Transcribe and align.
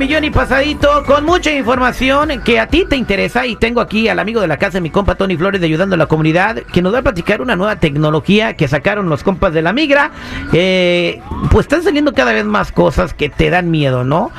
Millón 0.00 0.24
y 0.24 0.30
pasadito, 0.30 1.04
con 1.04 1.26
mucha 1.26 1.52
información 1.52 2.40
que 2.42 2.58
a 2.58 2.66
ti 2.66 2.86
te 2.88 2.96
interesa. 2.96 3.46
Y 3.46 3.56
tengo 3.56 3.82
aquí 3.82 4.08
al 4.08 4.18
amigo 4.18 4.40
de 4.40 4.46
la 4.46 4.56
casa, 4.56 4.80
mi 4.80 4.88
compa 4.88 5.14
Tony 5.14 5.36
Flores, 5.36 5.60
de 5.60 5.66
Ayudando 5.66 5.94
a 5.94 5.98
la 5.98 6.06
Comunidad, 6.06 6.56
que 6.56 6.80
nos 6.80 6.94
va 6.94 7.00
a 7.00 7.02
platicar 7.02 7.42
una 7.42 7.54
nueva 7.54 7.76
tecnología 7.76 8.54
que 8.54 8.66
sacaron 8.66 9.10
los 9.10 9.22
compas 9.22 9.52
de 9.52 9.60
la 9.60 9.74
migra. 9.74 10.10
Eh, 10.54 11.20
pues 11.50 11.64
están 11.64 11.82
saliendo 11.82 12.14
cada 12.14 12.32
vez 12.32 12.46
más 12.46 12.72
cosas 12.72 13.12
que 13.12 13.28
te 13.28 13.50
dan 13.50 13.70
miedo, 13.70 14.02
¿no? 14.02 14.32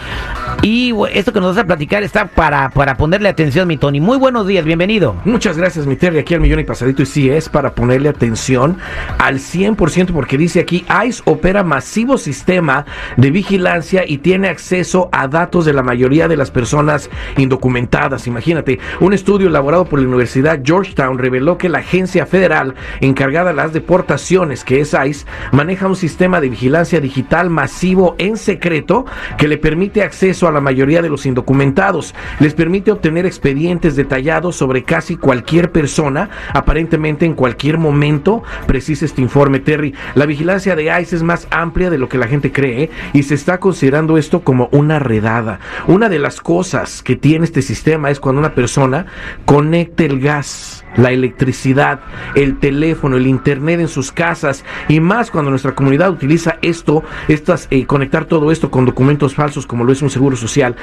Y 0.63 0.95
esto 1.13 1.31
que 1.31 1.39
nos 1.39 1.55
vas 1.55 1.63
a 1.63 1.67
platicar 1.67 2.01
está 2.01 2.25
para, 2.25 2.71
para 2.71 2.97
ponerle 2.97 3.29
atención, 3.29 3.67
mi 3.67 3.77
Tony. 3.77 3.99
Muy 3.99 4.17
buenos 4.17 4.47
días, 4.47 4.65
bienvenido. 4.65 5.15
Muchas 5.25 5.59
gracias, 5.59 5.85
mi 5.85 5.95
Terry, 5.95 6.17
aquí 6.17 6.33
al 6.33 6.41
millón 6.41 6.59
y 6.59 6.63
pasadito. 6.63 7.03
Y 7.03 7.05
sí, 7.05 7.29
es 7.29 7.49
para 7.49 7.75
ponerle 7.75 8.09
atención 8.09 8.79
al 9.19 9.35
100%, 9.35 10.11
porque 10.11 10.39
dice 10.39 10.59
aquí, 10.59 10.85
ICE 11.05 11.21
opera 11.25 11.63
masivo 11.63 12.17
sistema 12.17 12.85
de 13.15 13.29
vigilancia 13.29 14.05
y 14.07 14.17
tiene 14.17 14.49
acceso 14.49 15.07
a 15.11 15.27
datos 15.27 15.50
de 15.59 15.73
la 15.73 15.83
mayoría 15.83 16.29
de 16.29 16.37
las 16.37 16.49
personas 16.49 17.09
indocumentadas. 17.37 18.25
Imagínate, 18.25 18.79
un 19.01 19.11
estudio 19.11 19.47
elaborado 19.47 19.83
por 19.83 19.99
la 19.99 20.07
Universidad 20.07 20.61
Georgetown 20.63 21.17
reveló 21.17 21.57
que 21.57 21.67
la 21.67 21.79
agencia 21.79 22.25
federal 22.25 22.75
encargada 23.01 23.49
de 23.49 23.55
las 23.55 23.73
deportaciones, 23.73 24.63
que 24.63 24.79
es 24.79 24.93
ICE, 24.93 25.25
maneja 25.51 25.87
un 25.87 25.97
sistema 25.97 26.39
de 26.39 26.49
vigilancia 26.49 27.01
digital 27.01 27.49
masivo 27.49 28.15
en 28.17 28.37
secreto 28.37 29.05
que 29.37 29.49
le 29.49 29.57
permite 29.57 30.03
acceso 30.03 30.47
a 30.47 30.51
la 30.51 30.61
mayoría 30.61 31.01
de 31.01 31.09
los 31.09 31.25
indocumentados. 31.25 32.15
Les 32.39 32.53
permite 32.53 32.91
obtener 32.91 33.25
expedientes 33.25 33.97
detallados 33.97 34.55
sobre 34.55 34.83
casi 34.83 35.17
cualquier 35.17 35.71
persona, 35.71 36.29
aparentemente 36.53 37.25
en 37.25 37.33
cualquier 37.33 37.77
momento, 37.77 38.43
precisa 38.67 39.03
este 39.03 39.21
informe 39.21 39.59
Terry. 39.59 39.93
La 40.15 40.25
vigilancia 40.25 40.77
de 40.77 40.85
ICE 41.01 41.17
es 41.17 41.23
más 41.23 41.47
amplia 41.51 41.89
de 41.89 41.97
lo 41.97 42.07
que 42.07 42.17
la 42.17 42.27
gente 42.27 42.51
cree 42.51 42.83
¿eh? 42.83 42.89
y 43.13 43.23
se 43.23 43.35
está 43.35 43.59
considerando 43.59 44.17
esto 44.17 44.41
como 44.41 44.69
una 44.71 44.99
redada. 44.99 45.40
Una 45.87 46.09
de 46.09 46.19
las 46.19 46.41
cosas 46.41 47.01
que 47.01 47.15
tiene 47.15 47.45
este 47.45 47.61
sistema 47.61 48.09
es 48.09 48.19
cuando 48.19 48.39
una 48.39 48.53
persona 48.55 49.05
conecta 49.45 50.03
el 50.03 50.19
gas, 50.19 50.83
la 50.97 51.11
electricidad, 51.11 52.01
el 52.35 52.59
teléfono, 52.59 53.17
el 53.17 53.27
internet 53.27 53.79
en 53.79 53.87
sus 53.87 54.11
casas 54.11 54.65
y 54.87 54.99
más 54.99 55.31
cuando 55.31 55.49
nuestra 55.49 55.73
comunidad 55.73 56.09
utiliza 56.11 56.57
esto, 56.61 57.03
estas, 57.27 57.67
eh, 57.71 57.85
conectar 57.85 58.25
todo 58.25 58.51
esto 58.51 58.69
con 58.69 58.85
documentos 58.85 59.35
falsos 59.35 59.65
como 59.65 59.83
lo 59.83 59.93
es 59.93 60.01
un 60.01 60.09
seguro 60.09 60.35
social. 60.35 60.75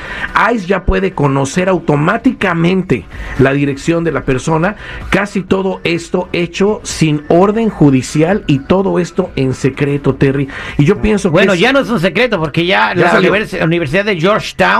ICE 0.52 0.66
ya 0.66 0.84
puede 0.84 1.12
conocer 1.12 1.68
automáticamente 1.68 3.04
la 3.38 3.52
dirección 3.52 4.04
de 4.04 4.12
la 4.12 4.22
persona, 4.22 4.76
casi 5.10 5.42
todo 5.42 5.80
esto 5.84 6.28
hecho 6.32 6.80
sin 6.84 7.22
orden 7.28 7.68
judicial 7.68 8.44
y 8.46 8.60
todo 8.60 8.98
esto 8.98 9.30
en 9.36 9.54
secreto, 9.54 10.14
Terry. 10.14 10.48
Y 10.78 10.84
yo 10.84 11.00
pienso 11.00 11.30
Bueno, 11.30 11.52
que 11.52 11.58
ya 11.58 11.72
no 11.72 11.80
es 11.80 11.90
un 11.90 12.00
secreto 12.00 12.38
porque 12.38 12.66
ya, 12.66 12.94
Ya 12.94 13.02
la 13.02 13.10
salió. 13.10 13.32
Universidad 13.62 14.04
de 14.04 14.18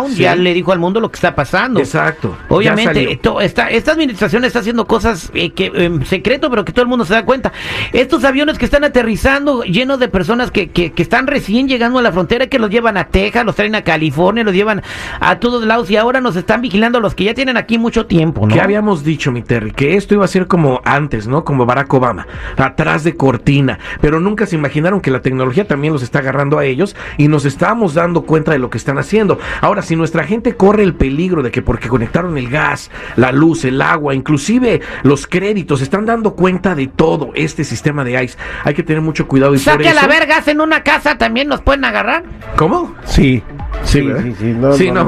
Sí. 0.09 0.23
ya 0.23 0.35
le 0.35 0.55
dijo 0.55 0.73
al 0.73 0.79
mundo 0.79 1.01
lo 1.01 1.11
que 1.11 1.17
está 1.17 1.35
pasando. 1.35 1.81
Exacto. 1.81 2.37
ya 2.49 2.55
Obviamente, 2.55 3.13
esto- 3.13 3.41
esta, 3.41 3.71
esta 3.71 3.93
administración 3.93 4.45
está 4.45 4.61
haciendo 4.61 4.87
cosas 4.87 5.31
eh, 5.35 5.51
que 5.51 5.67
en 5.75 6.05
secreto, 6.07 6.51
pero 6.51 6.65
que 6.65 6.73
todo 6.73 6.83
el 6.83 6.89
mundo 6.89 7.05
se 7.05 7.15
da 7.15 7.25
cuenta. 7.25 7.53
Estos 7.93 8.25
aviones 8.25 8.59
que 8.59 8.65
están 8.65 8.85
aterrizando 8.85 9.63
llenos 9.63 9.99
de 9.99 10.09
personas 10.09 10.51
que, 10.51 10.71
que, 10.71 10.93
que 10.93 11.03
están 11.03 11.27
recién 11.27 11.69
llegando 11.69 11.99
a 11.99 12.03
la 12.03 12.13
frontera, 12.13 12.47
que 12.47 12.59
los 12.59 12.71
llevan 12.71 12.97
a 12.97 13.05
Texas, 13.09 13.45
los 13.45 13.55
traen 13.57 13.75
a 13.75 13.83
California, 13.83 14.45
los 14.45 14.55
llevan 14.55 14.83
a 15.21 15.39
todos 15.39 15.65
lados 15.65 15.91
y 15.91 15.97
ahora 15.97 16.21
nos 16.21 16.37
están 16.37 16.61
vigilando 16.61 17.01
los 17.01 17.15
que 17.15 17.25
ya 17.25 17.35
tienen 17.35 17.57
aquí 17.57 17.79
mucho 17.79 18.07
tiempo, 18.07 18.47
¿no? 18.47 18.55
¿Qué 18.55 18.61
habíamos 18.61 19.05
dicho, 19.05 19.33
mi 19.33 19.43
Terry? 19.43 19.73
Que 19.73 19.97
esto 19.97 20.15
iba 20.15 20.25
a 20.25 20.29
ser 20.29 20.47
como 20.47 20.81
antes, 20.85 21.27
¿no? 21.27 21.45
Como 21.45 21.67
Barack 21.67 21.93
Obama, 21.95 22.27
atrás 22.57 23.05
de 23.05 23.17
cortina. 23.17 23.79
Pero 24.01 24.21
nunca 24.21 24.47
se 24.47 24.57
imaginaron 24.57 25.01
que 25.01 25.11
la 25.11 25.21
tecnología 25.21 25.67
también 25.67 25.93
los 25.93 26.03
está 26.03 26.19
agarrando 26.21 26.59
a 26.59 26.65
ellos 26.65 26.97
y 27.17 27.29
nos 27.29 27.45
estamos 27.45 27.95
dando 27.95 28.23
cuenta 28.23 28.53
de 28.53 28.59
lo 28.59 28.71
que 28.71 28.79
están 28.79 28.99
haciendo. 28.99 29.39
Ahora, 29.61 29.83
si 29.83 29.97
nuestra 29.97 30.25
gente 30.25 30.55
corre 30.57 30.83
el 30.83 30.95
peligro 30.95 31.43
de 31.43 31.51
que 31.51 31.63
porque 31.63 31.89
conectaron 31.89 32.37
el 32.39 32.49
gas, 32.49 32.91
la 33.17 33.33
luz, 33.33 33.65
el 33.65 33.81
agua, 33.83 34.15
inclusive 34.15 34.81
los 35.03 35.27
créditos, 35.27 35.81
están 35.81 36.07
dando 36.07 36.35
cuenta 36.35 36.75
de 36.75 36.87
todo 36.87 37.31
este 37.35 37.65
sistema 37.65 38.05
de 38.05 38.23
ICE, 38.25 38.39
hay 38.65 38.75
que 38.75 38.83
tener 38.83 39.03
mucho 39.03 39.27
cuidado. 39.29 39.55
Y 39.55 39.59
por 39.59 39.65
Saque 39.75 39.89
a 39.89 39.95
la 39.95 40.01
eso- 40.03 40.09
vergas 40.11 40.49
en 40.49 40.61
una 40.61 40.83
casa, 40.83 41.19
también 41.19 41.49
nos 41.49 41.61
pueden 41.63 41.85
agarrar. 41.85 42.25
¿Cómo? 42.57 42.95
Sí, 43.05 43.43
sí, 43.89 44.01
sí, 44.23 44.35
sí, 44.39 44.45
no, 44.53 44.73
sí, 44.73 44.91
no, 44.91 45.05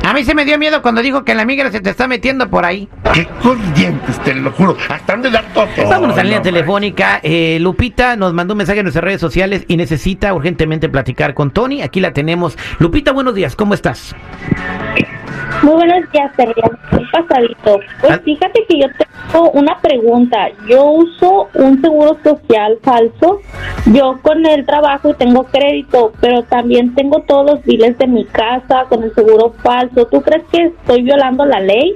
A 0.08 0.14
mí 0.14 0.24
se 0.24 0.34
me 0.34 0.46
dio 0.46 0.58
miedo 0.58 0.82
cuando 0.82 1.02
dijo 1.02 1.26
que 1.26 1.36
la 1.36 1.44
migra 1.44 1.70
se 1.70 1.82
te 1.82 1.90
está 1.90 2.08
metiendo 2.08 2.50
por 2.50 2.64
ahí. 2.64 2.88
¡Qué 3.14 3.26
corrientes, 3.44 4.18
te 4.24 4.34
lo 4.36 4.52
juro! 4.54 4.78
Hasta 4.88 5.12
han 5.14 5.22
de 5.22 5.30
dar 5.32 5.44
todo. 5.54 5.68
Vámonos 5.90 6.14
a 6.14 6.20
la 6.20 6.24
línea 6.24 6.38
No, 6.38 6.44
telefónica. 6.44 7.20
Eh, 7.22 7.58
Lupita 7.60 8.16
nos 8.16 8.34
mandó 8.34 8.54
un 8.54 8.60
mensaje 8.60 8.80
en 8.80 8.86
nuestras 8.86 9.04
redes 9.04 9.20
sociales 9.20 9.66
y 9.68 9.76
necesita 9.76 10.34
urgentemente 10.34 10.88
platicar 10.88 11.34
con 11.34 11.52
Tony. 11.52 11.82
Aquí 11.82 12.00
la 12.00 12.14
tenemos. 12.14 12.58
Lupita, 12.80 13.12
buenos 13.12 13.36
días, 13.36 13.58
¿cómo 13.58 13.74
estás? 13.74 14.16
Muy 15.62 15.74
buenos 15.74 16.10
días, 16.14 16.32
Teresa. 16.38 16.70
Un 16.94 17.12
pasadito. 17.12 17.80
Pues 18.00 18.14
Ah. 18.14 18.22
fíjate 18.24 18.66
que 18.70 18.80
yo 18.80 18.88
tengo 19.32 19.52
una 19.52 19.78
pregunta. 19.80 20.50
Yo 20.68 20.86
uso 20.92 21.50
un 21.54 21.82
seguro 21.82 22.18
social 22.24 22.78
falso. 22.84 23.40
Yo 23.94 24.20
con 24.22 24.46
el 24.46 24.66
trabajo 24.66 25.14
tengo 25.14 25.44
crédito, 25.46 26.12
pero 26.20 26.44
también 26.44 26.94
tengo 26.96 27.22
todos 27.22 27.52
los 27.52 27.64
biles 27.64 27.98
de 27.98 28.08
mi 28.08 28.26
casa 28.26 28.86
con 28.90 29.04
el 29.04 29.14
seguro 29.14 29.54
falso. 29.64 30.06
¿Tú 30.08 30.22
crees 30.22 30.44
que 30.52 30.66
estoy 30.66 31.04
violando 31.04 31.46
la 31.46 31.60
ley? 31.60 31.96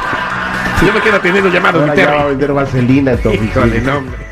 Yo 0.86 0.94
me 0.94 1.02
quedo 1.02 1.20
teniendo 1.20 1.50
llamadas, 1.50 1.82
mi 1.84 1.90
Ahora 1.90 1.96
ya 1.96 2.12
va 2.12 2.22
a 2.22 2.26
vender 2.28 2.54
vaselina 2.54 3.12
Híjole, 3.24 3.82
no, 3.82 3.98
hombre. 3.98 4.29